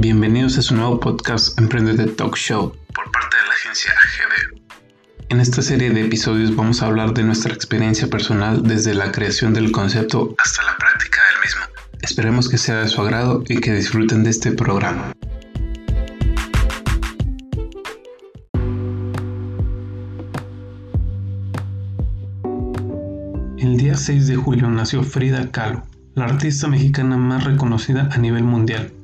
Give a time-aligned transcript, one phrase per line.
[0.00, 4.62] Bienvenidos a su nuevo podcast Emprendete Talk Show por parte de la agencia AGB.
[5.28, 9.52] En esta serie de episodios vamos a hablar de nuestra experiencia personal desde la creación
[9.52, 11.60] del concepto hasta la práctica del mismo.
[12.00, 15.12] Esperemos que sea de su agrado y que disfruten de este programa.
[23.58, 25.82] El día 6 de julio nació Frida Kahlo,
[26.14, 28.94] la artista mexicana más reconocida a nivel mundial.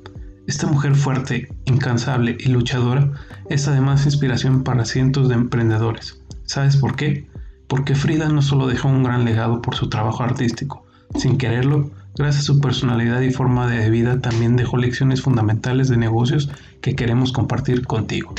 [0.47, 3.11] Esta mujer fuerte, incansable y luchadora
[3.51, 6.23] es además inspiración para cientos de emprendedores.
[6.45, 7.27] ¿Sabes por qué?
[7.67, 12.45] Porque Frida no solo dejó un gran legado por su trabajo artístico, sin quererlo, gracias
[12.45, 16.49] a su personalidad y forma de vida también dejó lecciones fundamentales de negocios
[16.81, 18.33] que queremos compartir contigo.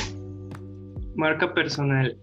[1.16, 2.18] Marca personal.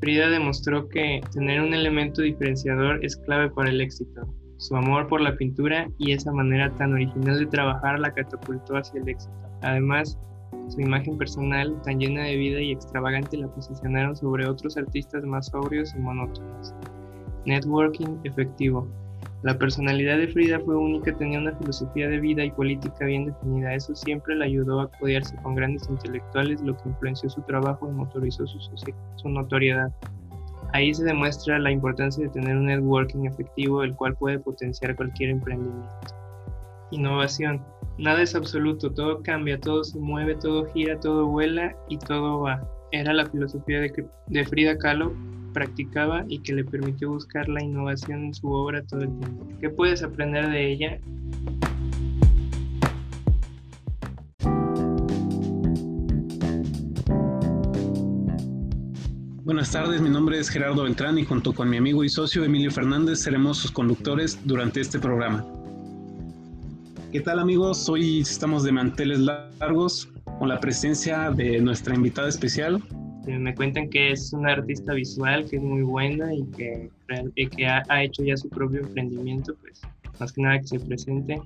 [0.00, 4.32] Frida demostró que tener un elemento diferenciador es clave para el éxito.
[4.58, 9.00] Su amor por la pintura y esa manera tan original de trabajar la catapultó hacia
[9.00, 9.32] el éxito.
[9.62, 10.18] Además,
[10.68, 15.46] su imagen personal, tan llena de vida y extravagante, la posicionaron sobre otros artistas más
[15.46, 16.74] sobrios y monótonos.
[17.46, 18.88] Networking efectivo.
[19.44, 23.74] La personalidad de Frida fue única, tenía una filosofía de vida y política bien definida.
[23.74, 27.92] Eso siempre le ayudó a codearse con grandes intelectuales, lo que influenció su trabajo y
[27.92, 28.58] motorizó su,
[29.14, 29.92] su notoriedad.
[30.72, 35.30] Ahí se demuestra la importancia de tener un networking efectivo, el cual puede potenciar cualquier
[35.30, 35.88] emprendimiento.
[36.90, 37.62] Innovación.
[37.98, 42.62] Nada es absoluto, todo cambia, todo se mueve, todo gira, todo vuela y todo va.
[42.92, 45.12] Era la filosofía de, Frida Kahlo
[45.52, 49.46] practicaba y que le permitió buscar la innovación en su obra todo el tiempo.
[49.60, 51.00] ¿Qué puedes aprender de ella?
[59.58, 62.70] Buenas tardes, mi nombre es Gerardo Beltrán y junto con mi amigo y socio Emilio
[62.70, 65.44] Fernández seremos sus conductores durante este programa.
[67.10, 67.88] ¿Qué tal amigos?
[67.88, 72.80] Hoy estamos de manteles largos con la presencia de nuestra invitada especial,
[73.26, 76.88] me cuentan que es una artista visual, que es muy buena y que,
[77.34, 79.82] que ha, hecho ya su propio emprendimiento, pues
[80.20, 81.42] más que nada que se presente.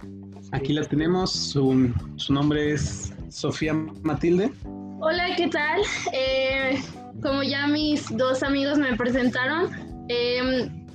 [0.50, 3.72] Aquí la tenemos, su, su nombre es Sofía
[4.02, 4.52] Matilde.
[5.00, 5.80] Hola, ¿qué tal?
[6.12, 6.78] Eh,
[7.20, 9.70] como ya mis dos amigos me presentaron,
[10.08, 10.86] em,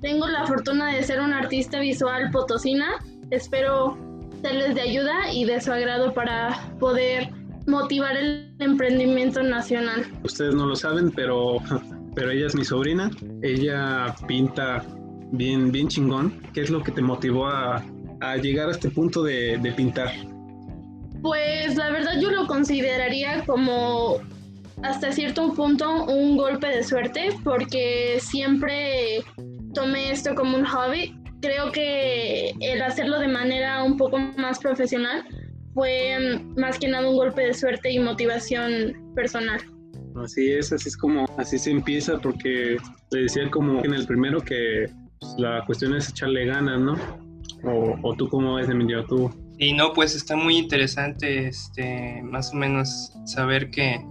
[0.00, 2.98] tengo la fortuna de ser una artista visual potosina.
[3.30, 3.98] Espero
[4.42, 7.30] serles de ayuda y de su agrado para poder
[7.66, 10.06] motivar el emprendimiento nacional.
[10.24, 11.58] Ustedes no lo saben, pero,
[12.14, 13.10] pero ella es mi sobrina.
[13.42, 14.84] Ella pinta
[15.32, 16.40] bien, bien chingón.
[16.54, 17.84] ¿Qué es lo que te motivó a,
[18.20, 20.10] a llegar a este punto de, de pintar?
[21.22, 24.20] Pues la verdad yo lo consideraría como
[24.82, 29.22] hasta cierto punto un golpe de suerte porque siempre
[29.74, 31.14] tomé esto como un hobby.
[31.40, 35.24] Creo que el hacerlo de manera un poco más profesional
[35.74, 39.60] fue más que nada un golpe de suerte y motivación personal.
[40.16, 42.76] Así es, así es como, así se empieza, porque
[43.12, 44.86] le decía como en el primero que
[45.20, 46.94] pues, la cuestión es echarle ganas, ¿no?
[47.62, 49.30] O, o tú cómo ves, Emilio, tú.
[49.58, 54.04] Y no, pues está muy interesante, este, más o menos saber que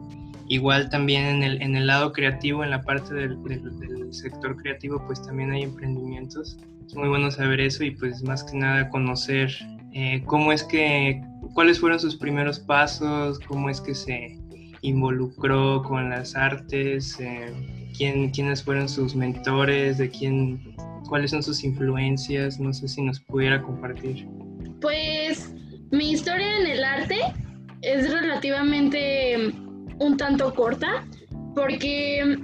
[0.50, 4.58] igual también en el, en el lado creativo, en la parte del, del, del sector
[4.58, 6.58] creativo, pues también hay emprendimientos.
[6.86, 9.52] Es muy bueno saber eso y pues más que nada conocer
[9.94, 11.22] eh, cómo es que,
[11.54, 14.38] cuáles fueron sus primeros pasos, cómo es que se
[14.82, 20.76] involucró con las artes, eh, quién, quiénes fueron sus mentores, de quién,
[21.08, 24.28] cuáles son sus influencias, no sé si nos pudiera compartir.
[24.82, 25.54] Pues
[25.92, 27.18] mi historia en el arte
[27.82, 29.54] es relativamente
[30.00, 31.06] un tanto corta
[31.56, 32.38] porque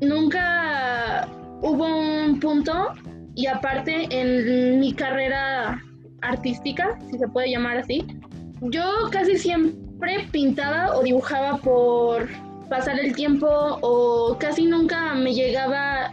[0.00, 1.28] nunca
[1.62, 2.88] hubo un punto
[3.34, 5.82] y aparte en mi carrera
[6.20, 8.04] artística, si se puede llamar así,
[8.60, 12.28] yo casi siempre pintaba o dibujaba por
[12.68, 13.46] pasar el tiempo
[13.82, 16.10] o casi nunca me llegaba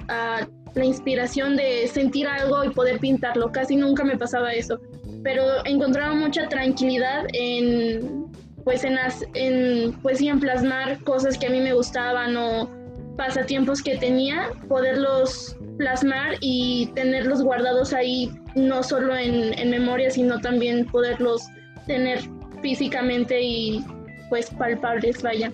[0.76, 4.80] la inspiración de sentir algo y poder pintarlo, casi nunca me pasaba eso,
[5.24, 8.19] pero encontraba mucha tranquilidad en
[8.64, 8.98] pues en,
[9.34, 12.70] en pues en plasmar cosas que a mí me gustaban o
[13.18, 20.40] pasatiempos que tenía, poderlos plasmar y tenerlos guardados ahí, no solo en, en memoria, sino
[20.40, 21.48] también poderlos
[21.86, 22.20] tener
[22.62, 23.84] físicamente y
[24.30, 25.52] pues palpables, vaya.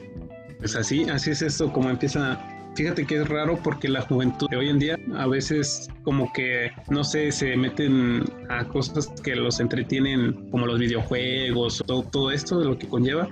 [0.59, 2.39] Pues así, así es esto, como empieza
[2.75, 6.71] Fíjate que es raro porque la juventud de hoy en día a veces como que,
[6.89, 12.59] no sé, se meten a cosas que los entretienen como los videojuegos, todo, todo esto
[12.59, 13.29] de lo que conlleva.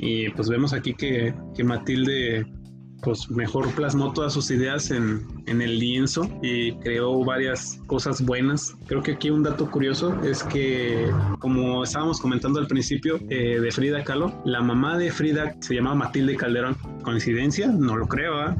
[0.00, 2.46] Y pues vemos aquí que, que Matilde
[3.02, 8.76] pues mejor plasmó todas sus ideas en, en, el lienzo y creó varias cosas buenas.
[8.86, 13.70] Creo que aquí un dato curioso es que, como estábamos comentando al principio eh, de
[13.70, 16.76] Frida Kahlo, la mamá de Frida se llamaba Matilde Calderón.
[17.02, 17.68] ¿Coincidencia?
[17.68, 18.50] No lo creo.
[18.50, 18.54] ¿eh?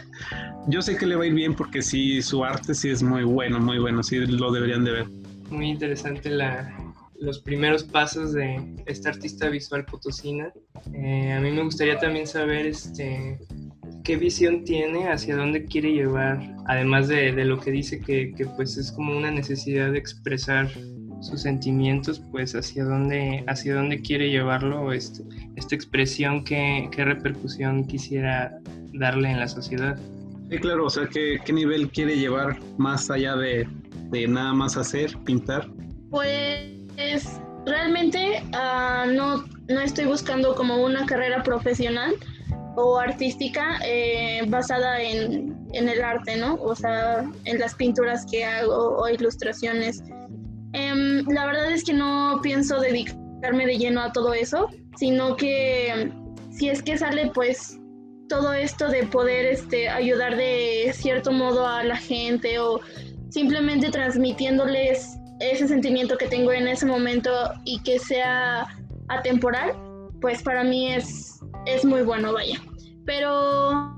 [0.68, 3.24] Yo sé que le va a ir bien porque sí, su arte sí es muy
[3.24, 5.06] bueno, muy bueno, sí lo deberían de ver.
[5.50, 6.72] Muy interesante la,
[7.20, 10.52] los primeros pasos de esta artista visual potosina.
[10.94, 13.38] Eh, a mí me gustaría también saber este,
[14.10, 18.44] qué visión tiene, hacia dónde quiere llevar, además de, de lo que dice que, que,
[18.44, 20.68] pues es como una necesidad de expresar
[21.20, 25.22] sus sentimientos, pues hacia dónde, hacia dónde quiere llevarlo, este,
[25.54, 28.58] esta expresión, qué, qué repercusión quisiera
[28.94, 29.96] darle en la sociedad.
[30.50, 33.68] Sí, claro, o sea, ¿qué, qué nivel quiere llevar más allá de,
[34.10, 35.70] de, nada más hacer, pintar?
[36.10, 42.16] Pues realmente uh, no, no estoy buscando como una carrera profesional,
[42.80, 46.54] o artística eh, basada en, en, el arte, ¿no?
[46.54, 50.02] O sea, en las pinturas que hago o ilustraciones.
[50.72, 56.10] Eh, la verdad es que no pienso dedicarme de lleno a todo eso, sino que
[56.50, 57.78] si es que sale pues
[58.28, 62.80] todo esto de poder este, ayudar de cierto modo a la gente o
[63.28, 67.30] simplemente transmitiéndoles ese sentimiento que tengo en ese momento
[67.64, 68.66] y que sea
[69.08, 69.74] atemporal,
[70.20, 72.60] pues para mí es, es muy bueno, vaya.
[73.10, 73.92] Pero,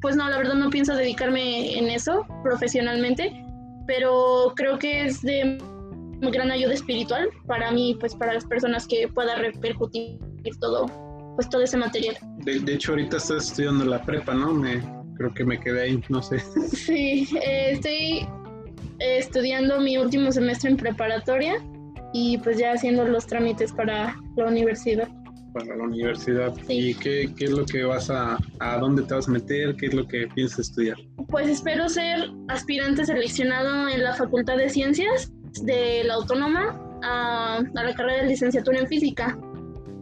[0.00, 3.30] pues no, la verdad no pienso dedicarme en eso profesionalmente,
[3.86, 5.58] pero creo que es de
[6.20, 10.18] gran ayuda espiritual para mí, pues para las personas que pueda repercutir
[10.58, 10.86] todo,
[11.36, 12.16] pues todo ese material.
[12.38, 14.52] De, hecho, ahorita estás estudiando la prepa, ¿no?
[14.52, 14.82] Me,
[15.16, 16.40] creo que me quedé ahí, no sé.
[16.74, 18.26] Sí, eh, estoy
[18.98, 21.62] estudiando mi último semestre en preparatoria
[22.12, 25.08] y pues ya haciendo los trámites para la universidad
[25.52, 26.54] para la universidad.
[26.68, 29.76] ¿Y qué, qué, es lo que vas a, a dónde te vas a meter?
[29.76, 30.96] ¿Qué es lo que piensas estudiar?
[31.28, 37.84] Pues espero ser aspirante seleccionado en la Facultad de Ciencias de la Autónoma a, a
[37.84, 39.38] la carrera de licenciatura en física.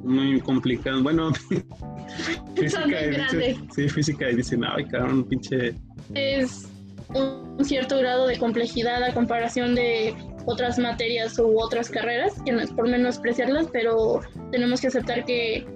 [0.02, 1.02] Muy complicado.
[1.02, 1.32] Bueno,
[2.54, 5.74] física y dice, sí, física y dicen, ay, un pinche.
[6.14, 6.68] Es
[7.14, 10.14] un cierto grado de complejidad a comparación de
[10.46, 14.20] otras materias u otras carreras, que no es por menospreciarlas, pero
[14.50, 15.66] tenemos que aceptar que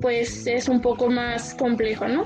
[0.00, 2.24] pues es un poco más complejo, ¿no?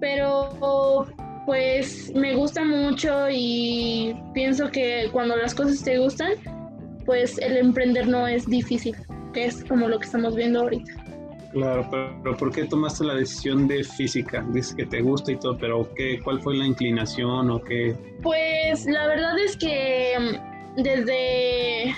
[0.00, 1.06] Pero
[1.46, 6.32] pues me gusta mucho y pienso que cuando las cosas te gustan,
[7.04, 8.96] pues el emprender no es difícil,
[9.32, 10.92] que es como lo que estamos viendo ahorita.
[11.52, 14.44] Claro, pero ¿por qué tomaste la decisión de física?
[14.52, 17.96] Dices que te gusta y todo, pero ¿qué, ¿cuál fue la inclinación o qué?
[18.22, 20.38] Pues la verdad es que
[20.76, 21.94] desde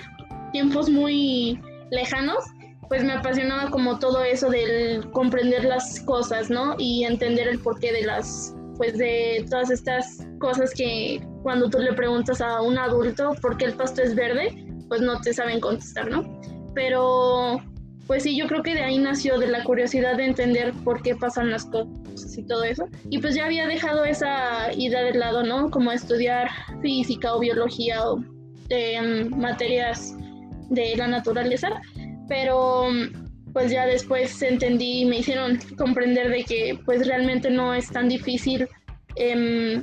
[0.53, 1.61] tiempos muy
[1.91, 2.45] lejanos,
[2.89, 6.75] pues me apasionaba como todo eso del comprender las cosas, ¿no?
[6.79, 11.93] Y entender el porqué de las, pues de todas estas cosas que cuando tú le
[11.93, 16.11] preguntas a un adulto por qué el pasto es verde, pues no te saben contestar,
[16.11, 16.41] ¿no?
[16.75, 17.61] Pero,
[18.07, 21.15] pues sí, yo creo que de ahí nació de la curiosidad de entender por qué
[21.15, 22.89] pasan las cosas y todo eso.
[23.11, 25.71] Y pues ya había dejado esa idea de lado, ¿no?
[25.71, 26.49] Como estudiar
[26.81, 28.25] física o biología o
[28.69, 30.15] de materias
[30.71, 31.71] de la naturaleza,
[32.29, 32.89] pero
[33.53, 38.09] pues ya después entendí y me hicieron comprender de que pues realmente no es tan
[38.09, 38.69] difícil
[39.17, 39.81] eh,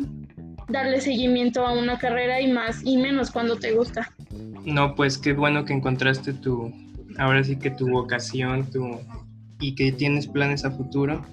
[0.70, 4.12] darle seguimiento a una carrera y más y menos cuando te gusta.
[4.66, 6.72] No, pues qué bueno que encontraste tu,
[7.18, 9.00] ahora sí que tu vocación, tu,
[9.60, 11.24] y que tienes planes a futuro,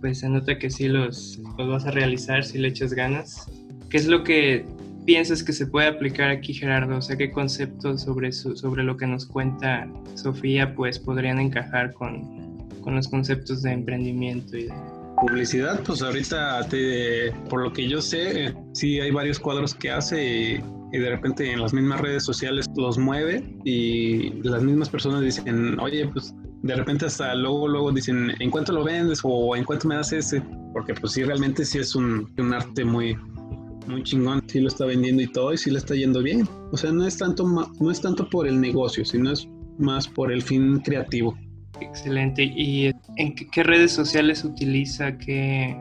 [0.00, 3.46] pues se nota que sí los, los vas a realizar si le echas ganas.
[3.88, 4.64] ¿Qué es lo que
[5.04, 6.96] piensas que se puede aplicar aquí, Gerardo?
[6.96, 12.58] O sea, ¿qué conceptos sobre, sobre lo que nos cuenta Sofía pues podrían encajar con,
[12.82, 14.74] con los conceptos de emprendimiento y de...
[15.20, 20.58] Publicidad, pues ahorita, te, por lo que yo sé, sí hay varios cuadros que hace
[20.92, 25.78] y, de repente en las mismas redes sociales los mueve y las mismas personas dicen,
[25.80, 29.20] oye, pues de repente hasta luego, luego dicen, ¿en cuánto lo vendes?
[29.22, 30.42] o ¿en cuánto me das ese?
[30.72, 33.16] Porque pues sí, realmente sí es un, un arte muy,
[33.86, 36.48] muy chingón, sí lo está vendiendo y todo y sí le está yendo bien.
[36.70, 39.48] O sea, no es tanto no es tanto por el negocio, sino es
[39.78, 41.36] más por el fin creativo.
[41.80, 42.44] Excelente.
[42.44, 45.16] ¿Y en qué, redes sociales utiliza?
[45.18, 45.76] ¿Qué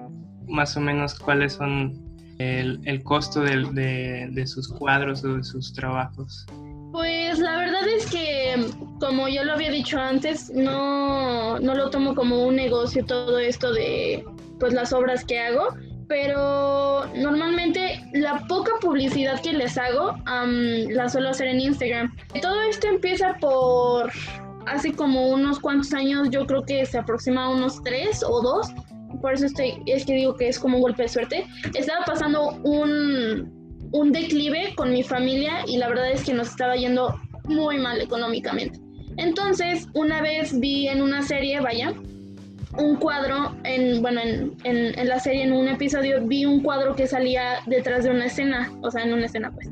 [0.47, 1.93] más o menos cuáles son
[2.39, 6.45] el, el costo de, de, sus cuadros o de sus trabajos?
[6.91, 8.65] Pues la verdad es que,
[8.99, 13.71] como ya lo había dicho antes, no, no lo tomo como un negocio todo esto
[13.71, 14.25] de
[14.59, 15.69] pues las obras que hago,
[16.11, 22.13] pero normalmente la poca publicidad que les hago la suelo hacer en Instagram.
[22.41, 24.11] Todo esto empieza por
[24.65, 28.73] hace como unos cuantos años, yo creo que se aproxima a unos tres o dos,
[29.21, 32.59] por eso estoy, es que digo que es como un golpe de suerte, estaba pasando
[32.63, 37.15] un, un declive con mi familia y la verdad es que nos estaba yendo
[37.45, 38.77] muy mal económicamente.
[39.15, 41.93] Entonces, una vez vi en una serie, vaya,
[42.77, 47.07] un cuadro, en, bueno, en, en, la serie, en un episodio, vi un cuadro que
[47.07, 49.69] salía detrás de una escena, o sea, en una escena, pues.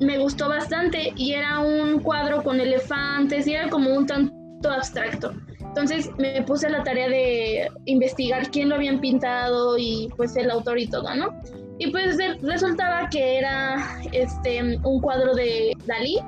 [0.00, 5.34] Me gustó bastante y era un cuadro con elefantes y era como un tanto abstracto.
[5.60, 10.50] Entonces me puse a la tarea de investigar quién lo habían pintado y pues el
[10.50, 11.38] autor y todo, ¿no?
[11.78, 13.76] Y pues resultaba que era
[14.12, 16.18] este, un cuadro de Dalí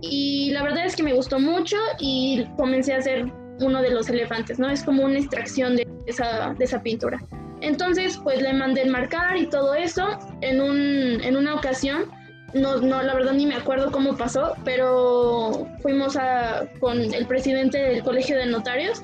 [0.00, 3.26] y la verdad es que me gustó mucho y comencé a hacer
[3.60, 4.68] uno de los elefantes, ¿no?
[4.68, 7.20] Es como una extracción de esa, de esa pintura.
[7.60, 10.18] Entonces, pues le mandé el marcar y todo eso.
[10.40, 12.10] En, un, en una ocasión,
[12.54, 17.78] no, no, la verdad ni me acuerdo cómo pasó, pero fuimos a, con el presidente
[17.78, 19.02] del Colegio de Notarios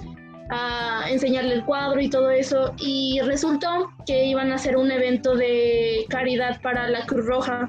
[0.51, 2.75] a enseñarle el cuadro y todo eso.
[2.79, 7.69] Y resultó que iban a hacer un evento de caridad para la Cruz Roja.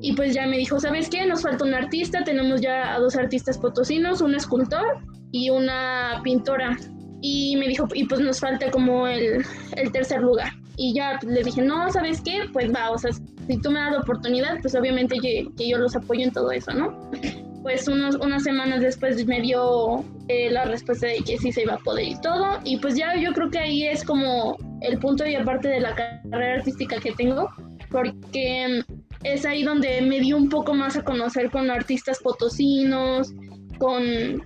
[0.00, 1.26] Y pues ya me dijo, ¿sabes qué?
[1.26, 5.02] Nos falta un artista, tenemos ya a dos artistas potosinos, un escultor
[5.32, 6.76] y una pintora.
[7.22, 9.44] Y me dijo, y pues nos falta como el,
[9.76, 10.52] el tercer lugar.
[10.76, 12.44] Y ya le dije, no, ¿sabes qué?
[12.52, 15.76] Pues va, o sea, si tú me das la oportunidad, pues obviamente que, que yo
[15.76, 17.10] los apoyo en todo eso, ¿no?
[17.62, 21.74] Pues unos, unas semanas después me dio eh, la respuesta de que sí se iba
[21.74, 22.58] a poder y todo.
[22.64, 25.94] Y pues ya yo creo que ahí es como el punto y aparte de la
[25.94, 27.50] carrera artística que tengo,
[27.90, 28.82] porque
[29.24, 33.34] es ahí donde me dio un poco más a conocer con artistas potosinos,
[33.78, 34.42] con,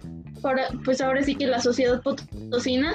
[0.85, 2.95] pues ahora sí que la sociedad potosina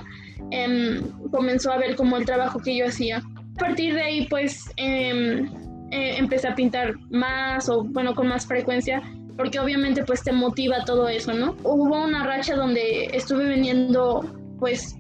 [0.52, 1.02] em,
[1.32, 3.18] comenzó a ver como el trabajo que yo hacía.
[3.18, 5.46] A partir de ahí pues em,
[5.92, 9.02] eh, empecé a pintar más o bueno con más frecuencia
[9.38, 11.56] porque obviamente pues te motiva todo eso, ¿no?
[11.64, 14.22] Hubo una racha donde estuve vendiendo
[14.60, 14.96] pues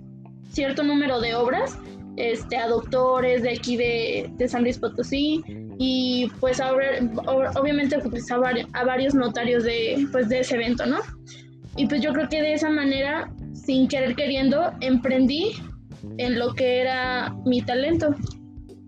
[0.51, 1.77] cierto número de obras
[2.15, 5.43] este, a doctores de aquí de, de San Luis Potosí
[5.77, 6.99] y pues ahora,
[7.55, 8.37] obviamente pues, a,
[8.83, 10.97] varios notarios de, pues, de ese evento, ¿no?
[11.75, 15.53] Y pues yo creo que de esa manera, sin querer queriendo, emprendí
[16.17, 18.15] en lo que era mi talento.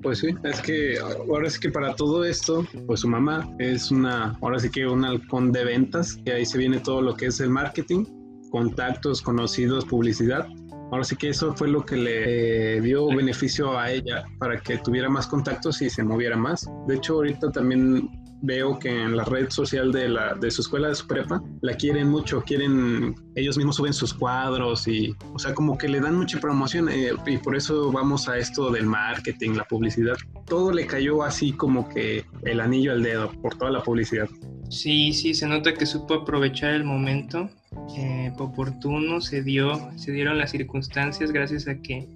[0.02, 4.38] Pues sí, es que ahora sí que para todo esto, pues su mamá es una,
[4.42, 7.40] ahora sí que un halcón de ventas, y ahí se viene todo lo que es
[7.40, 8.06] el marketing,
[8.50, 10.48] contactos, conocidos, publicidad,
[10.92, 15.08] Ahora sí que eso fue lo que le dio beneficio a ella para que tuviera
[15.10, 16.70] más contactos y se moviera más.
[16.86, 18.10] De hecho, ahorita también
[18.42, 21.74] veo que en la red social de, la, de su escuela, de su prepa, la
[21.74, 26.18] quieren mucho, quieren, ellos mismos suben sus cuadros y, o sea, como que le dan
[26.18, 30.16] mucha promoción eh, y por eso vamos a esto del marketing, la publicidad.
[30.46, 34.28] Todo le cayó así como que el anillo al dedo por toda la publicidad.
[34.70, 37.50] Sí, sí, se nota que supo aprovechar el momento
[37.98, 42.08] eh, oportuno, se, dio, se dieron las circunstancias gracias a que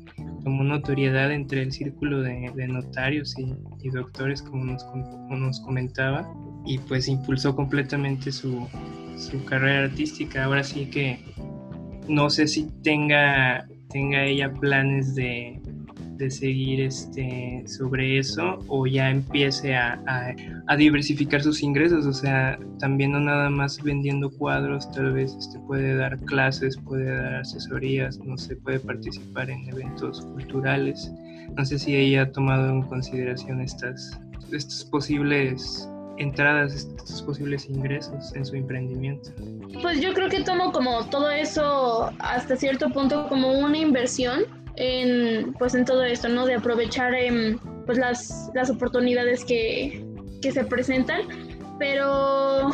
[0.45, 6.31] tomó notoriedad entre el círculo de, notarios y, doctores, como nos, comentaba,
[6.65, 8.67] y pues impulsó completamente su,
[9.17, 10.45] su carrera artística.
[10.45, 11.19] Ahora sí que
[12.07, 15.59] no sé si tenga, tenga ella planes de,
[16.17, 20.00] de seguir este, sobre eso o ya empiece a,
[20.67, 25.60] a, diversificar sus ingresos, o sea, también no nada más vendiendo cuadros, tal vez este,
[25.60, 31.12] puede dar clases, puede dar asesorías, no sé, puede participar en eventos culturales.
[31.55, 34.19] No sé si ella ha tomado en consideración estas,
[34.51, 39.31] estas posibles entradas, estos posibles ingresos en su emprendimiento.
[39.81, 44.43] Pues yo creo que tomo como todo eso hasta cierto punto como una inversión
[44.77, 46.46] en, pues en todo esto, ¿no?
[46.46, 50.03] De aprovechar em, pues las, las oportunidades que,
[50.41, 51.22] que se presentan,
[51.79, 52.72] pero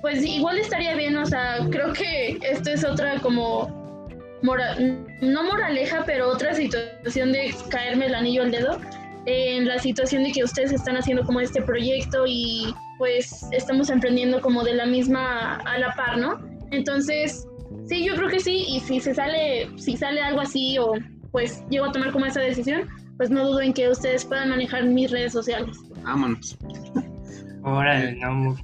[0.00, 4.08] pues igual estaría bien, o sea, creo que esto es otra como,
[4.42, 8.80] no moraleja, pero otra situación de caerme el anillo al dedo,
[9.26, 14.40] en la situación de que ustedes están haciendo como este proyecto y pues estamos emprendiendo
[14.40, 16.40] como de la misma a la par, ¿no?
[16.72, 17.46] Entonces,
[17.86, 20.94] sí, yo creo que sí, y si se sale, si sale algo así o
[21.32, 24.84] pues llego a tomar como esa decisión, pues no dudo en que ustedes puedan manejar
[24.84, 25.76] mis redes sociales.
[26.04, 26.56] Vámonos.
[27.64, 28.56] Órale, no,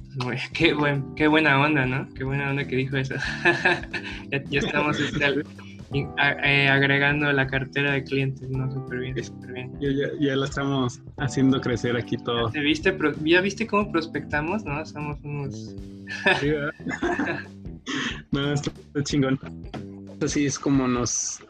[0.53, 2.07] qué, buen, qué buena onda, ¿no?
[2.13, 3.15] Qué buena onda que dijo eso.
[4.49, 5.41] ya, estamos este,
[6.43, 8.69] eh, agregando la cartera de clientes, ¿no?
[8.71, 9.71] Súper bien, súper bien.
[9.79, 12.51] Ya, ya, ya, la estamos haciendo crecer aquí todo.
[12.51, 14.85] ¿Ya viste, ¿Ya viste cómo prospectamos, no?
[14.85, 15.75] Somos unos...
[18.31, 18.71] no, está
[19.03, 19.39] chingón.
[20.21, 21.41] Así es como nos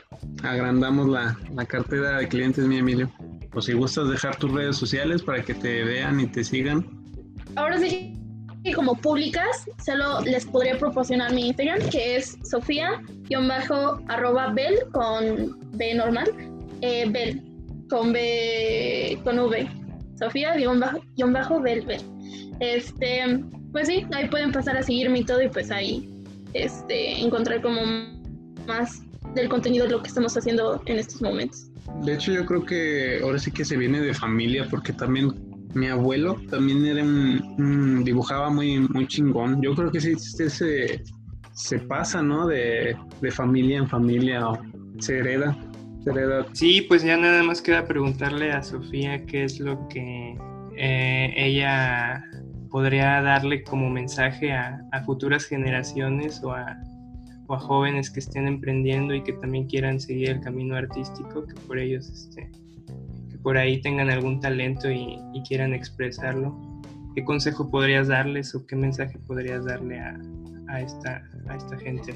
[0.43, 3.11] agrandamos la, cartera de clientes, mi Emilio.
[3.53, 6.85] O si gustas dejar tus redes sociales para que te vean y te sigan.
[7.55, 8.15] Ahora sí
[8.63, 13.05] que como públicas, solo les podría proporcionar mi Instagram, que es sofía-bel
[14.91, 16.29] con B normal,
[16.81, 17.41] eh, Bel.
[17.89, 19.67] con B, con V.
[20.19, 22.01] Sofía guion bajo, guion bajo Belver.
[22.59, 23.39] Este,
[23.71, 26.09] pues sí, ahí pueden pasar a seguirme y todo y pues ahí
[26.53, 27.81] este, encontrar como
[28.67, 29.01] más
[29.35, 31.69] del contenido de lo que estamos haciendo en estos momentos.
[32.03, 35.33] De hecho, yo creo que ahora sí que se viene de familia, porque también
[35.73, 39.61] mi abuelo también era un, dibujaba muy, muy chingón.
[39.61, 41.03] Yo creo que sí se,
[41.53, 42.47] se pasa, ¿no?
[42.47, 44.47] De, de familia en familia,
[44.99, 45.57] se hereda,
[46.03, 46.45] se hereda.
[46.53, 50.37] Sí, pues ya nada más queda preguntarle a Sofía qué es lo que
[50.77, 52.23] eh, ella
[52.69, 56.77] podría darle como mensaje a, a futuras generaciones o a,
[57.49, 61.53] o a, jóvenes que estén emprendiendo y que también quieran seguir el camino artístico, que
[61.67, 62.49] por ellos, este,
[63.29, 66.55] que por ahí tengan algún talento y, y quieran expresarlo.
[67.15, 70.19] ¿Qué consejo podrías darles o qué mensaje podrías darle a,
[70.69, 72.13] a, esta, a esta gente?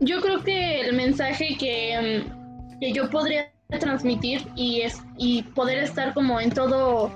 [0.00, 3.50] Yo creo que el mensaje que, mm, que yo podría
[3.80, 7.12] transmitir y, es, y poder estar como en todo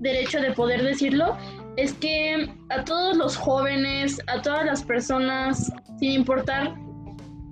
[0.00, 1.36] derecho de poder decirlo
[1.76, 6.74] es que a todos los jóvenes, a todas las personas, sin importar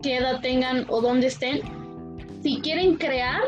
[0.02, 1.60] qué edad tengan o dónde estén,
[2.42, 3.40] si quieren crear,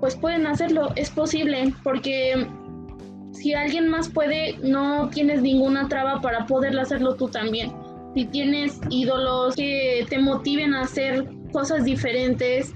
[0.00, 2.46] pues pueden hacerlo, es posible, porque
[3.32, 7.72] si alguien más puede, no tienes ninguna traba para poderlo hacerlo tú también.
[8.14, 12.72] Si tienes ídolos que te motiven a hacer cosas diferentes,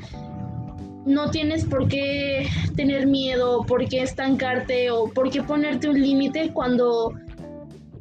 [1.07, 6.53] no tienes por qué tener miedo, por qué estancarte o por qué ponerte un límite
[6.53, 7.15] cuando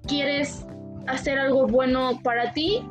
[0.06, 0.66] quieres
[1.08, 2.84] hacer algo bueno para ti,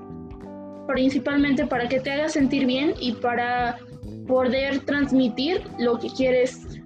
[0.89, 3.79] principalmente para que te haga sentir bien y para
[4.27, 6.81] poder transmitir lo que quieres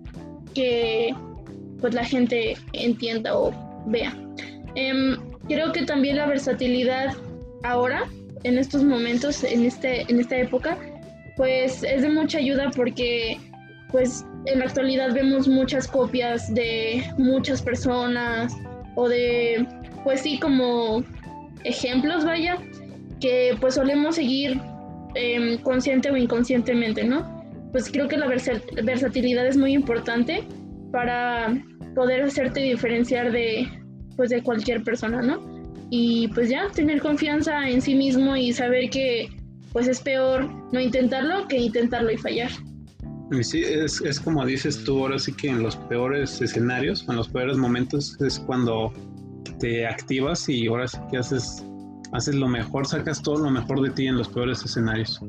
[0.54, 1.14] que
[1.80, 3.52] pues la gente entienda o
[3.86, 4.12] vea.
[4.74, 5.16] Em,
[5.48, 7.14] creo que también la versatilidad
[7.62, 8.04] ahora,
[8.42, 10.76] en estos momentos, en, este, en esta época,
[11.36, 13.38] pues es de mucha ayuda porque
[13.90, 18.52] pues en la actualidad vemos muchas copias de muchas personas
[18.96, 19.66] o de
[20.02, 21.04] pues sí como
[21.64, 22.58] ejemplos vaya
[23.22, 24.60] que pues solemos seguir
[25.14, 27.40] em, consciente o inconscientemente no
[27.72, 30.44] pues creo que la versatilidad es muy importante
[30.92, 31.58] para
[31.94, 33.66] poder hacerte diferenciar de
[34.16, 35.40] pues de cualquier persona no
[35.88, 39.28] y pues ya tener confianza en sí mismo y saber que
[39.72, 42.50] pues es peor no intentarlo que intentarlo y fallar.
[43.40, 47.28] Sí, es, es como dices tú, ahora sí que en los peores escenarios, en los
[47.28, 48.92] peores momentos es cuando
[49.58, 51.64] te activas y ahora sí que haces,
[52.12, 55.20] haces lo mejor, sacas todo lo mejor de ti en los peores escenarios.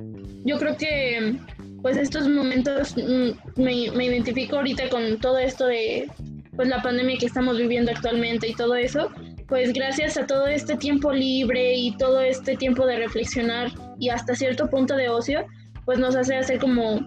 [0.46, 1.38] Yo creo que
[1.82, 6.10] pues estos momentos mm, me, me identifico ahorita con todo esto de
[6.56, 9.10] pues la pandemia que estamos viviendo actualmente y todo eso,
[9.48, 14.36] pues gracias a todo este tiempo libre y todo este tiempo de reflexionar y hasta
[14.36, 15.46] cierto punto de ocio,
[15.86, 17.02] pues nos hace hacer como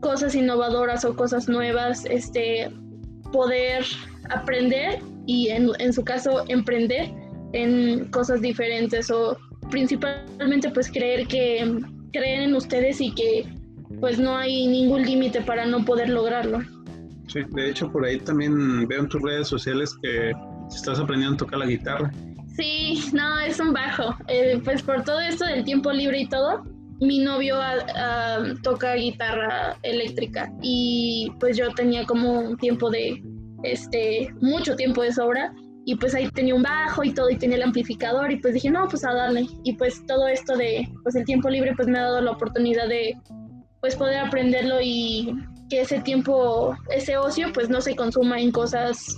[0.00, 2.70] cosas innovadoras o cosas nuevas, este,
[3.32, 3.84] poder
[4.30, 7.12] aprender y en, en su caso emprender
[7.56, 9.36] en cosas diferentes o
[9.70, 11.80] principalmente pues creer que
[12.12, 13.46] creen en ustedes y que
[14.00, 16.60] pues no hay ningún límite para no poder lograrlo.
[17.28, 20.32] Sí, de hecho por ahí también veo en tus redes sociales que
[20.74, 22.12] estás aprendiendo a tocar la guitarra.
[22.56, 24.14] Sí, no, es un bajo.
[24.28, 26.64] Eh, pues por todo esto del tiempo libre y todo,
[27.00, 27.56] mi novio
[28.62, 33.22] toca guitarra eléctrica y pues yo tenía como un tiempo de,
[33.62, 35.52] este, mucho tiempo de sobra
[35.88, 38.70] y pues ahí tenía un bajo y todo y tenía el amplificador y pues dije,
[38.70, 39.46] no, pues a darle.
[39.62, 42.88] Y pues todo esto de, pues el tiempo libre pues me ha dado la oportunidad
[42.88, 43.14] de,
[43.80, 45.32] pues poder aprenderlo y
[45.70, 49.16] que ese tiempo, ese ocio pues no se consuma en cosas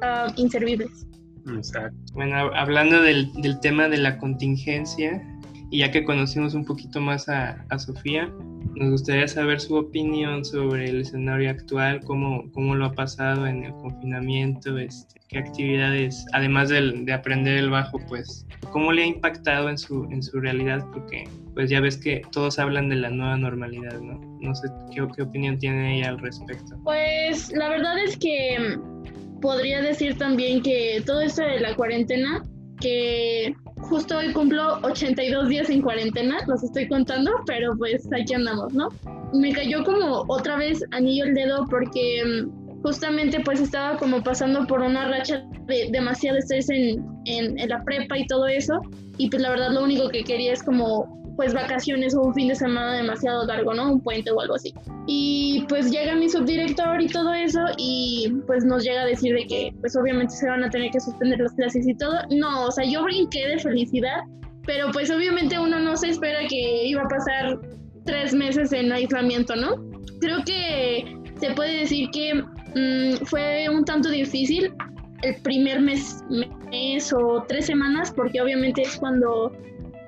[0.00, 1.06] uh, inservibles.
[1.54, 1.94] Exacto.
[2.14, 5.22] Bueno, hablando del, del, tema de la contingencia,
[5.70, 8.32] y ya que conocimos un poquito más a, a, Sofía,
[8.76, 13.64] nos gustaría saber su opinión sobre el escenario actual, cómo, cómo lo ha pasado en
[13.64, 19.06] el confinamiento, este, qué actividades, además de, de aprender el bajo, pues, cómo le ha
[19.06, 23.08] impactado en su, en su realidad, porque pues ya ves que todos hablan de la
[23.08, 24.20] nueva normalidad, ¿no?
[24.40, 26.78] No sé qué opinión tiene ella al respecto.
[26.84, 28.78] Pues la verdad es que
[29.40, 32.42] podría decir también que todo esto de la cuarentena,
[32.78, 33.54] que
[33.88, 38.88] justo hoy cumplo 82 días en cuarentena, los estoy contando, pero pues aquí andamos, ¿no?
[39.32, 44.66] Me cayó como otra vez anillo el dedo porque mm, justamente pues estaba como pasando
[44.66, 48.80] por una racha de demasiado estrés en, en, en la prepa y todo eso,
[49.18, 52.48] y pues la verdad lo único que quería es como pues vacaciones o un fin
[52.48, 53.92] de semana demasiado largo, ¿no?
[53.92, 54.74] Un puente o algo así.
[55.06, 59.46] Y pues llega mi subdirector y todo eso y pues nos llega a decir de
[59.46, 62.14] que pues obviamente se van a tener que suspender las clases y todo.
[62.30, 64.20] No, o sea, yo brinqué de felicidad,
[64.64, 67.60] pero pues obviamente uno no se espera que iba a pasar
[68.04, 69.76] tres meses en aislamiento, ¿no?
[70.20, 74.72] Creo que se puede decir que mm, fue un tanto difícil
[75.22, 76.24] el primer mes,
[76.70, 79.52] mes o tres semanas, porque obviamente es cuando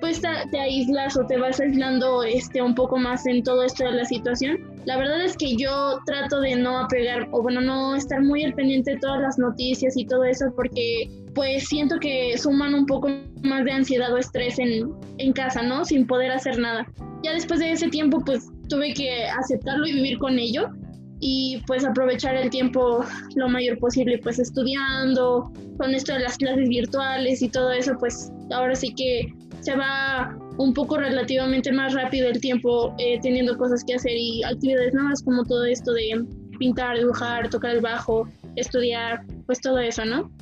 [0.01, 3.93] pues te, aíslas o te vas aislando este un poco más en todo esto de
[3.93, 4.59] la situación.
[4.85, 8.55] La verdad es que yo trato de no apegar o bueno, no estar muy al
[8.55, 13.09] pendiente de todas las noticias y todo eso porque pues siento que suman un poco
[13.43, 15.85] más de ansiedad o estrés en, en casa, ¿no?
[15.85, 16.87] Sin poder hacer nada.
[17.23, 20.71] Ya después de ese tiempo pues tuve que aceptarlo y vivir con ello
[21.21, 26.69] y pues aprovechar el tiempo lo mayor posible pues estudiando con esto de las clases
[26.69, 29.27] virtuales y todo eso pues ahora sí que
[29.69, 34.43] se va un poco relativamente más rápido el tiempo eh, teniendo cosas que hacer y
[34.43, 36.25] actividades nuevas como todo esto de
[36.59, 38.27] pintar, dibujar, tocar el bajo,
[38.57, 40.33] estudiar, pues todo eso, ¿no?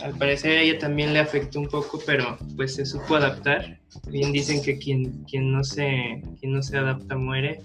[0.00, 3.78] Al parecer a ella también le afectó un poco, pero pues se supo adaptar.
[4.08, 7.60] Bien dicen que quien, quien, no, se, quien no se adapta muere.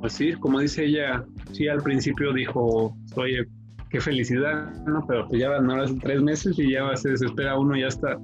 [0.00, 3.44] Pues sí, como dice ella, sí al principio dijo, oye,
[3.90, 5.04] qué felicidad, ¿no?
[5.08, 8.16] Pero pues ya van ahora tres meses y ya se desespera uno, ya está,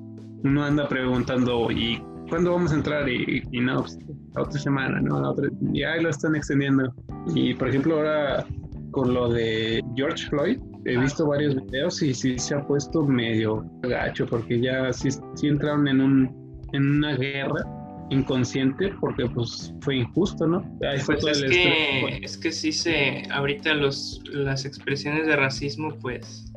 [0.45, 3.09] uno anda preguntando, ¿y ¿cuándo vamos a entrar?
[3.09, 3.99] Y, no, pues,
[4.35, 5.21] la otra semana, ¿no?
[5.21, 6.95] La otra, y ahí lo están extendiendo.
[7.35, 8.47] Y por ejemplo, ahora
[8.93, 13.65] con lo de George Floyd, he visto varios videos y sí se ha puesto medio
[13.83, 17.65] gacho porque ya sí, sí entraron en, un, en una guerra
[18.11, 20.65] inconsciente porque pues fue injusto, ¿no?
[20.81, 26.50] pues es, que, es que sí se, ahorita los, las expresiones de racismo pues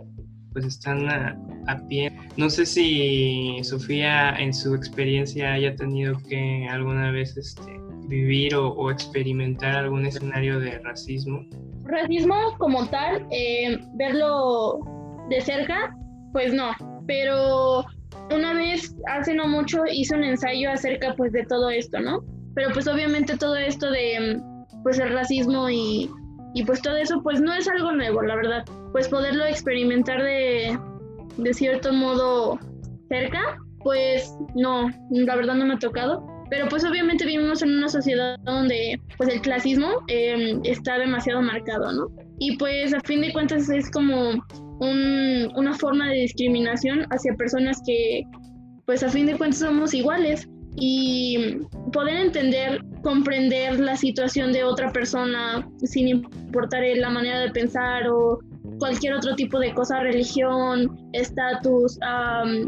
[0.54, 1.38] pues están a,
[1.90, 2.12] pie.
[2.38, 8.92] No sé si Sofía en su experiencia haya tenido que alguna vez este, vivir o,
[8.92, 11.46] experimentar algún escenario de racismo.
[11.84, 14.80] Racismo como tal, eh, verlo
[15.30, 15.96] de cerca,
[16.32, 16.72] pues no,
[17.08, 17.86] pero
[18.32, 22.24] una vez hace no mucho hice un ensayo acerca pues de todo esto, ¿no?
[22.56, 24.42] Pero pues obviamente todo esto de
[24.84, 26.10] pues el racismo y
[26.54, 28.66] y pues todo eso pues no es algo nuevo, la verdad.
[28.92, 30.78] Pues poderlo experimentar de,
[31.38, 32.60] de cierto modo
[33.10, 36.26] cerca, pues no, la verdad no me ha tocado.
[36.50, 41.92] Pero pues obviamente vivimos en una sociedad donde pues el clasismo em, está demasiado marcado,
[41.92, 42.08] ¿no?
[42.38, 44.32] Y pues a fin de cuentas es como
[44.80, 48.24] un, una forma de discriminación hacia personas que
[48.86, 51.58] pues a fin de cuentas somos iguales y
[51.92, 58.40] poder entender, comprender la situación de otra persona sin importar la manera de pensar o
[58.80, 61.98] cualquier otro tipo de cosa, religión, estatus,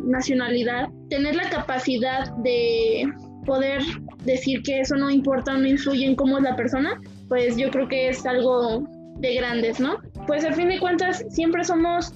[0.05, 3.05] nacionalidad, tener la capacidad de
[3.45, 3.81] poder
[4.23, 7.87] decir que eso no importa, no influye en cómo es la persona, pues yo creo
[7.87, 8.87] que es algo
[9.17, 9.97] de grandes, ¿no?
[10.27, 12.13] Pues al fin de cuentas siempre somos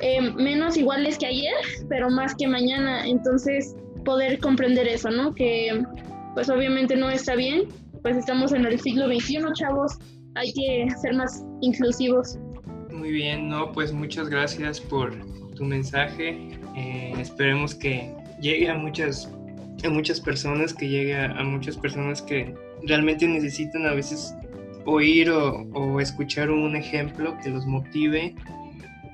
[0.00, 1.54] eh, menos iguales que ayer,
[1.88, 3.74] pero más que mañana, entonces
[4.04, 5.34] poder comprender eso, ¿no?
[5.34, 5.82] Que
[6.34, 7.68] pues obviamente no está bien,
[8.02, 9.98] pues estamos en el siglo XXI, chavos,
[10.34, 12.38] hay que ser más inclusivos.
[12.90, 15.14] Muy bien, no, pues muchas gracias por
[15.54, 16.58] tu mensaje.
[16.76, 19.30] Eh, esperemos que llegue a muchas,
[19.84, 24.34] a muchas personas, que llegue a, muchas personas que realmente necesitan a veces
[24.86, 28.34] oír o, o escuchar un ejemplo que los motive.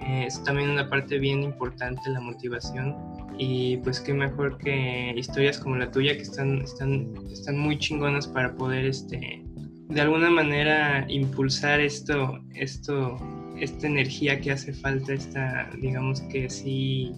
[0.01, 2.94] Eh, es también una parte bien importante la motivación
[3.38, 8.27] y pues qué mejor que historias como la tuya que están, están, están muy chingonas
[8.27, 9.42] para poder este,
[9.88, 13.16] de alguna manera impulsar esto, esto,
[13.59, 17.12] esta energía que hace falta, esta, digamos que sí,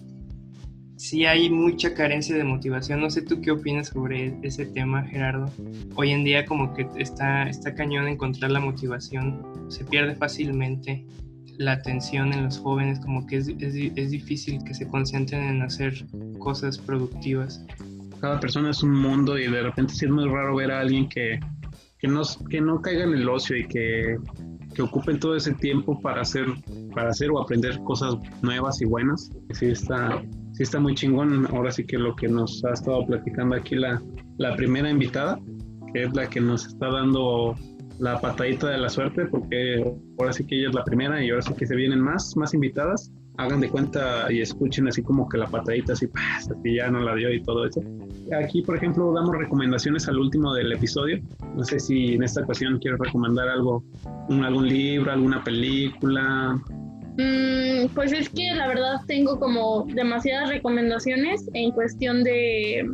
[0.97, 3.01] sí hay mucha carencia de motivación.
[3.01, 5.51] No sé tú qué opinas sobre ese tema, Gerardo.
[5.95, 11.05] Hoy en día como que está, está cañón encontrar la motivación, se pierde fácilmente
[11.59, 15.93] la atención en los jóvenes, como que es, es, difícil que se concentren en hacer
[16.39, 17.65] cosas productivas.
[18.21, 21.09] Cada persona es un mundo y de repente sí es muy raro ver a alguien
[21.09, 21.37] que,
[21.99, 24.17] que, no, que no caiga en el ocio y que,
[24.73, 26.45] que ocupen todo ese tiempo para hacer,
[26.95, 29.29] para hacer o aprender cosas nuevas y buenas.
[29.51, 31.45] Sí está, sí está muy chingón.
[31.47, 34.01] Ahora sí que lo que nos ha estado platicando aquí la,
[34.37, 35.37] la primera invitada,
[35.93, 37.53] que es la que nos está dando
[37.99, 39.83] la patadita de la suerte, porque
[40.17, 42.53] ahora sí que ella es la primera y ahora sí que se vienen más, más
[42.53, 43.11] invitadas.
[43.37, 47.15] Hagan de cuenta y escuchen así como que la patadita así, pasa ya no la
[47.15, 47.81] dio y todo eso.
[48.37, 51.21] Aquí, por ejemplo, damos recomendaciones al último del episodio.
[51.55, 53.83] No sé si en esta ocasión quieres recomendar algo,
[54.29, 56.61] algún libro, alguna película.
[57.17, 62.85] Mm, pues es que la verdad tengo como demasiadas recomendaciones en cuestión de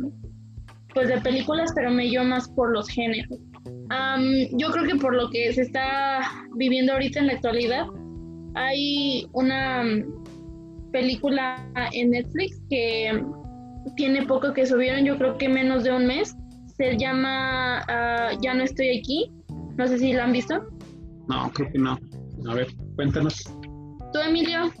[0.94, 3.38] pues de películas, pero me yo más por los géneros
[4.52, 6.20] yo creo que por lo que se está
[6.54, 7.86] viviendo ahorita en la actualidad,
[8.54, 9.84] hay una
[10.92, 13.22] película en Netflix que
[13.96, 16.34] tiene poco que subieron, yo creo que menos de un mes.
[16.76, 19.32] Se llama ah, Ya no estoy aquí.
[19.76, 20.62] No sé si la han visto.
[21.28, 21.98] No, creo que no.
[22.48, 23.44] A ver, cuéntanos.
[24.12, 24.72] ¿Tú, Emilio?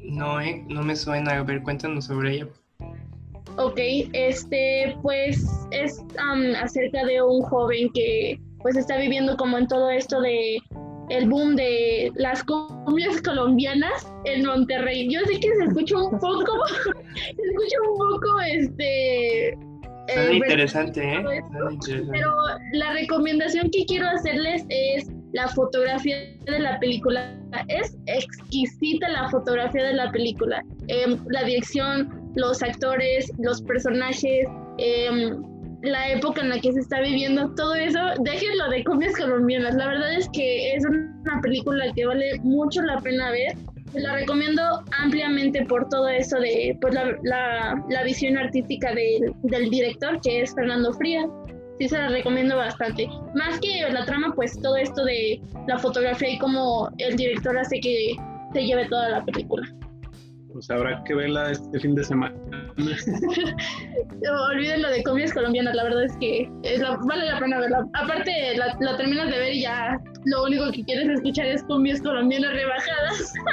[0.00, 1.32] No, eh, no me suena.
[1.32, 2.48] A ver, cuéntanos sobre ella.
[3.56, 3.78] Ok,
[4.12, 6.02] este, pues es
[6.62, 10.58] acerca de un joven que pues está viviendo como en todo esto de
[11.10, 15.08] el boom de las cumbias colombianas en Monterrey.
[15.12, 16.52] Yo sé que se escucha un poco,
[17.14, 19.48] se escucha un poco, este...
[20.08, 21.22] Eh, interesante, ¿eh?
[22.10, 22.32] Pero
[22.72, 27.36] la recomendación que quiero hacerles es la fotografía de la película.
[27.68, 30.64] Es exquisita la fotografía de la película.
[30.88, 35.36] Em, la dirección, los actores, los personajes, eh,
[35.82, 39.74] la época en la que se está viviendo, todo eso, déjenlo de copias colombianas.
[39.74, 43.56] La verdad es que es una película que vale mucho la pena ver.
[43.94, 44.62] La recomiendo
[44.98, 50.92] ampliamente por todo eso de pues, la, la, visión artística del director, que es Fernando
[50.92, 51.26] Frías.
[51.78, 53.08] Sí, se la recomiendo bastante.
[53.34, 57.80] Más que la trama, pues todo esto de la fotografía y cómo el director hace
[57.80, 58.14] que
[58.52, 59.66] se lleve toda la película
[60.52, 62.34] pues habrá que verla este fin de semana.
[64.52, 66.48] Olviden lo de comidas colombianas, la verdad es que
[67.06, 67.86] vale la pena verla.
[67.94, 72.52] Aparte, la, terminas de ver y ya lo único que quieres escuchar es comidas colombianas
[72.52, 73.32] rebajadas.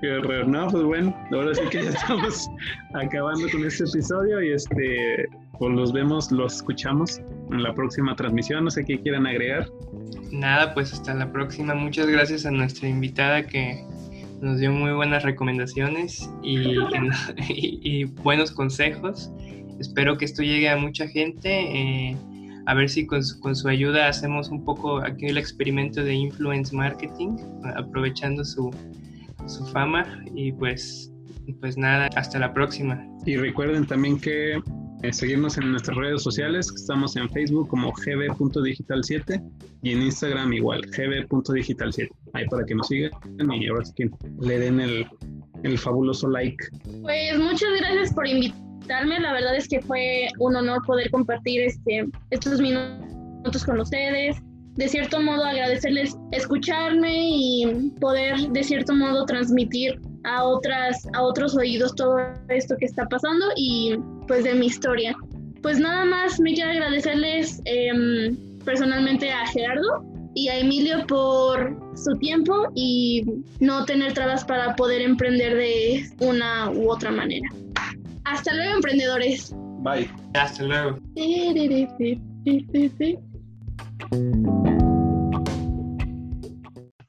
[0.00, 2.48] Qué horror, no, pues bueno, ahora sí que ya estamos
[2.94, 8.64] acabando con este episodio y este, pues los vemos, los escuchamos en la próxima transmisión,
[8.64, 9.68] no sé qué quieran agregar.
[10.30, 11.74] Nada, pues hasta la próxima.
[11.74, 13.84] Muchas gracias a nuestra invitada que
[14.40, 19.30] nos dio muy buenas recomendaciones y, buenos consejos.
[19.80, 21.48] Espero que esto llegue a mucha gente.
[21.50, 22.16] Eh,
[22.66, 27.36] a ver si con su, ayuda hacemos un poco aquí el experimento de influence marketing,
[27.76, 28.70] aprovechando su,
[29.46, 30.22] su fama.
[30.34, 31.12] Y pues,
[31.60, 33.06] pues nada, hasta la próxima.
[33.26, 34.60] Y recuerden también que
[35.04, 36.72] eh, seguirnos en nuestras redes sociales.
[36.74, 39.42] Estamos en Facebook como gb.digital7
[39.82, 42.08] y en Instagram igual, gb.digital7.
[42.32, 43.12] Ahí para que nos sigan
[43.52, 45.06] y ahora sí que le den el,
[45.62, 46.64] el fabuloso like.
[47.02, 49.20] Pues muchas gracias por invitarme.
[49.20, 54.36] La verdad es que fue un honor poder compartir este, estos minutos con ustedes.
[54.76, 61.54] De cierto modo agradecerles escucharme y poder de cierto modo transmitir a otras a otros
[61.56, 62.16] oídos todo
[62.48, 65.16] esto que está pasando y pues de mi historia.
[65.62, 72.16] Pues nada más me quiero agradecerles em, personalmente a Gerardo y a Emilio por su
[72.18, 73.24] tiempo y
[73.60, 77.48] no tener trabas para poder emprender de una u otra manera.
[78.24, 79.54] Hasta luego, emprendedores.
[79.80, 80.10] Bye.
[80.34, 80.98] Hasta luego.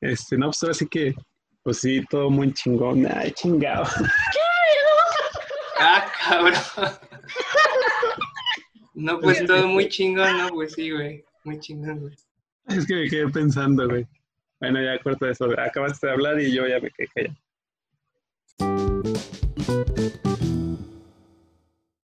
[0.02, 1.16] Este, no, pues así que,
[1.64, 3.08] pues sí, todo muy chingón.
[3.12, 3.86] Ay, chingado.
[5.80, 6.54] Ah, cabrón.
[8.94, 10.50] No, pues todo muy chingón, ¿no?
[10.50, 11.24] Pues sí, güey.
[11.44, 12.16] Muy chingón, güey.
[12.68, 14.08] Es que me quedé pensando, güey.
[14.60, 15.50] Bueno, ya corto eso.
[15.60, 17.36] Acabaste de hablar y yo ya me quedé callado.